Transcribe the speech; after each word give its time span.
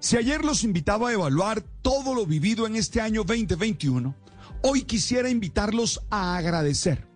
Si 0.00 0.16
ayer 0.16 0.44
los 0.44 0.62
invitaba 0.62 1.08
a 1.08 1.12
evaluar 1.12 1.62
todo 1.82 2.14
lo 2.14 2.26
vivido 2.26 2.66
en 2.66 2.76
este 2.76 3.00
año 3.00 3.24
2021, 3.24 4.14
hoy 4.62 4.82
quisiera 4.82 5.30
invitarlos 5.30 6.02
a 6.10 6.36
agradecer, 6.36 7.08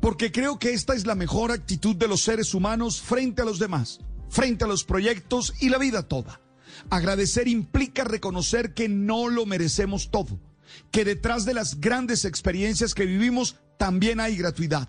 porque 0.00 0.32
creo 0.32 0.58
que 0.58 0.72
esta 0.72 0.94
es 0.94 1.06
la 1.06 1.14
mejor 1.14 1.52
actitud 1.52 1.94
de 1.94 2.08
los 2.08 2.22
seres 2.22 2.54
humanos 2.54 3.00
frente 3.02 3.42
a 3.42 3.44
los 3.44 3.58
demás, 3.58 4.00
frente 4.30 4.64
a 4.64 4.66
los 4.66 4.84
proyectos 4.84 5.54
y 5.60 5.68
la 5.68 5.78
vida 5.78 6.08
toda. 6.08 6.40
Agradecer 6.88 7.48
implica 7.48 8.04
reconocer 8.04 8.72
que 8.72 8.88
no 8.88 9.28
lo 9.28 9.44
merecemos 9.44 10.10
todo, 10.10 10.40
que 10.90 11.04
detrás 11.04 11.44
de 11.44 11.54
las 11.54 11.80
grandes 11.80 12.24
experiencias 12.24 12.94
que 12.94 13.04
vivimos 13.04 13.56
también 13.78 14.20
hay 14.20 14.36
gratuidad. 14.36 14.88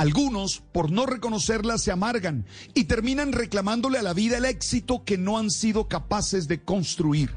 Algunos, 0.00 0.62
por 0.72 0.90
no 0.90 1.04
reconocerla, 1.04 1.76
se 1.76 1.92
amargan 1.92 2.46
y 2.72 2.84
terminan 2.84 3.32
reclamándole 3.32 3.98
a 3.98 4.02
la 4.02 4.14
vida 4.14 4.38
el 4.38 4.46
éxito 4.46 5.04
que 5.04 5.18
no 5.18 5.36
han 5.36 5.50
sido 5.50 5.88
capaces 5.88 6.48
de 6.48 6.64
construir. 6.64 7.32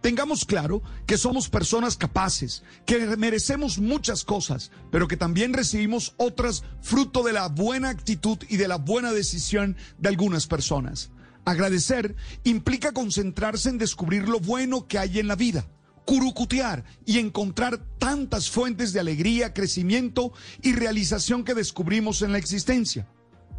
Tengamos 0.00 0.46
claro 0.46 0.80
que 1.04 1.18
somos 1.18 1.50
personas 1.50 1.98
capaces, 1.98 2.62
que 2.86 3.14
merecemos 3.18 3.78
muchas 3.78 4.24
cosas, 4.24 4.70
pero 4.90 5.06
que 5.06 5.18
también 5.18 5.52
recibimos 5.52 6.14
otras 6.16 6.64
fruto 6.80 7.22
de 7.22 7.34
la 7.34 7.48
buena 7.48 7.90
actitud 7.90 8.38
y 8.48 8.56
de 8.56 8.68
la 8.68 8.76
buena 8.76 9.12
decisión 9.12 9.76
de 9.98 10.08
algunas 10.08 10.46
personas. 10.46 11.10
Agradecer 11.44 12.16
implica 12.42 12.92
concentrarse 12.92 13.68
en 13.68 13.76
descubrir 13.76 14.30
lo 14.30 14.40
bueno 14.40 14.86
que 14.88 14.98
hay 14.98 15.18
en 15.18 15.28
la 15.28 15.36
vida 15.36 15.66
curucutear 16.08 16.84
y 17.04 17.18
encontrar 17.18 17.78
tantas 17.98 18.48
fuentes 18.48 18.94
de 18.94 19.00
alegría, 19.00 19.52
crecimiento 19.52 20.32
y 20.62 20.72
realización 20.72 21.44
que 21.44 21.52
descubrimos 21.52 22.22
en 22.22 22.32
la 22.32 22.38
existencia. 22.38 23.06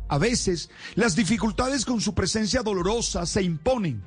A 0.08 0.18
veces, 0.18 0.72
las 0.96 1.16
dificultades 1.16 1.86
con 1.86 2.02
su 2.02 2.16
presencia 2.16 2.64
dolorosa 2.64 3.28
se 3.28 3.44
imponen. 3.44 4.04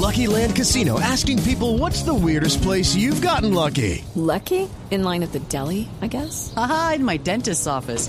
Lucky 0.00 0.28
Land 0.28 0.54
Casino 0.54 1.00
asking 1.00 1.42
people 1.42 1.76
what's 1.76 2.04
the 2.04 2.14
weirdest 2.14 2.62
place 2.62 2.94
you've 2.94 3.20
gotten 3.20 3.52
lucky? 3.52 4.04
Lucky? 4.14 4.68
In 4.92 5.02
line 5.02 5.24
at 5.24 5.32
the 5.32 5.40
deli, 5.48 5.88
I 6.02 6.06
guess? 6.06 6.54
Aha, 6.56 6.92
in 6.96 7.04
my 7.04 7.16
dentist's 7.16 7.66
office. 7.66 8.08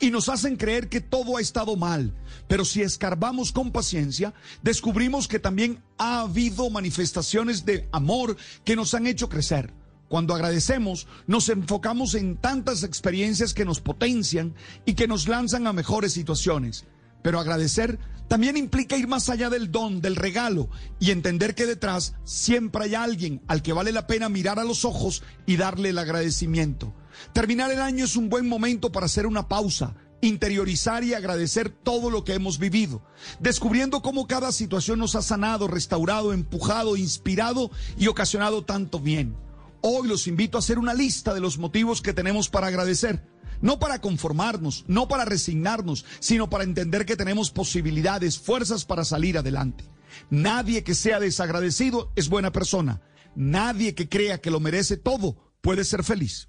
Y 0.00 0.10
nos 0.10 0.28
hacen 0.28 0.56
creer 0.56 0.88
que 0.88 1.00
todo 1.00 1.36
ha 1.36 1.40
estado 1.40 1.76
mal. 1.76 2.14
Pero 2.48 2.64
si 2.64 2.82
escarbamos 2.82 3.52
con 3.52 3.72
paciencia, 3.72 4.34
descubrimos 4.62 5.28
que 5.28 5.38
también 5.38 5.82
ha 5.98 6.20
habido 6.20 6.68
manifestaciones 6.70 7.64
de 7.64 7.88
amor 7.92 8.36
que 8.64 8.76
nos 8.76 8.94
han 8.94 9.06
hecho 9.06 9.28
crecer. 9.28 9.72
Cuando 10.08 10.34
agradecemos, 10.34 11.08
nos 11.26 11.48
enfocamos 11.48 12.14
en 12.14 12.36
tantas 12.36 12.84
experiencias 12.84 13.54
que 13.54 13.64
nos 13.64 13.80
potencian 13.80 14.54
y 14.84 14.94
que 14.94 15.08
nos 15.08 15.26
lanzan 15.26 15.66
a 15.66 15.72
mejores 15.72 16.12
situaciones. 16.12 16.84
Pero 17.26 17.40
agradecer 17.40 17.98
también 18.28 18.56
implica 18.56 18.96
ir 18.96 19.08
más 19.08 19.28
allá 19.28 19.50
del 19.50 19.72
don, 19.72 20.00
del 20.00 20.14
regalo, 20.14 20.68
y 21.00 21.10
entender 21.10 21.56
que 21.56 21.66
detrás 21.66 22.14
siempre 22.22 22.84
hay 22.84 22.94
alguien 22.94 23.42
al 23.48 23.62
que 23.62 23.72
vale 23.72 23.90
la 23.90 24.06
pena 24.06 24.28
mirar 24.28 24.60
a 24.60 24.64
los 24.64 24.84
ojos 24.84 25.24
y 25.44 25.56
darle 25.56 25.88
el 25.88 25.98
agradecimiento. 25.98 26.94
Terminar 27.32 27.72
el 27.72 27.80
año 27.80 28.04
es 28.04 28.14
un 28.14 28.28
buen 28.28 28.48
momento 28.48 28.92
para 28.92 29.06
hacer 29.06 29.26
una 29.26 29.48
pausa, 29.48 29.96
interiorizar 30.20 31.02
y 31.02 31.14
agradecer 31.14 31.68
todo 31.68 32.10
lo 32.10 32.22
que 32.22 32.34
hemos 32.34 32.60
vivido, 32.60 33.02
descubriendo 33.40 34.02
cómo 34.02 34.28
cada 34.28 34.52
situación 34.52 35.00
nos 35.00 35.16
ha 35.16 35.22
sanado, 35.22 35.66
restaurado, 35.66 36.32
empujado, 36.32 36.96
inspirado 36.96 37.72
y 37.98 38.06
ocasionado 38.06 38.64
tanto 38.64 39.00
bien. 39.00 39.34
Hoy 39.80 40.06
los 40.06 40.28
invito 40.28 40.58
a 40.58 40.60
hacer 40.60 40.78
una 40.78 40.94
lista 40.94 41.34
de 41.34 41.40
los 41.40 41.58
motivos 41.58 42.02
que 42.02 42.12
tenemos 42.12 42.48
para 42.48 42.68
agradecer. 42.68 43.20
No 43.60 43.78
para 43.78 44.00
conformarnos, 44.00 44.84
no 44.88 45.08
para 45.08 45.24
resignarnos, 45.24 46.04
sino 46.20 46.48
para 46.48 46.64
entender 46.64 47.06
que 47.06 47.16
tenemos 47.16 47.50
posibilidades, 47.50 48.38
fuerzas 48.38 48.84
para 48.84 49.04
salir 49.04 49.38
adelante. 49.38 49.84
Nadie 50.30 50.82
que 50.82 50.94
sea 50.94 51.20
desagradecido 51.20 52.10
es 52.16 52.28
buena 52.28 52.52
persona. 52.52 53.00
Nadie 53.34 53.94
que 53.94 54.08
crea 54.08 54.38
que 54.38 54.50
lo 54.50 54.60
merece 54.60 54.96
todo 54.96 55.36
puede 55.60 55.84
ser 55.84 56.04
feliz. 56.04 56.48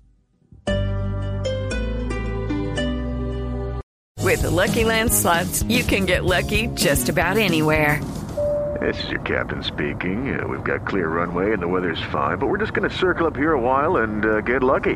With 4.28 4.42
the 4.42 4.52
Lucky 4.52 4.84
Land 4.84 5.14
slots, 5.14 5.64
you 5.70 5.86
can 5.86 6.06
get 6.06 6.26
lucky 6.26 6.68
just 6.76 7.08
about 7.08 7.38
anywhere. 7.38 8.02
This 8.82 9.02
is 9.06 9.10
your 9.10 9.22
captain 9.22 9.64
speaking. 9.64 10.38
Uh, 10.38 10.46
we've 10.46 10.66
got 10.66 10.86
clear 10.86 11.08
runway 11.08 11.54
and 11.54 11.62
the 11.62 11.68
weather's 11.68 12.02
fine, 12.12 12.38
but 12.38 12.48
we're 12.48 12.58
just 12.58 12.74
going 12.74 12.88
to 12.90 12.96
circle 12.96 13.26
up 13.26 13.36
here 13.36 13.54
a 13.54 13.60
while 13.60 13.98
and 14.04 14.26
uh, 14.26 14.42
get 14.42 14.62
lucky. 14.62 14.96